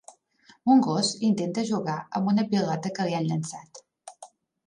[0.75, 3.83] Un gos intenta jugar amb una pilota que li han llençat